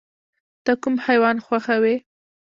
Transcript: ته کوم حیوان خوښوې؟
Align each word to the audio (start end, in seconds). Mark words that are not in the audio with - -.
ته 0.63 0.71
کوم 0.81 0.95
حیوان 1.05 1.37
خوښوې؟ 1.45 1.95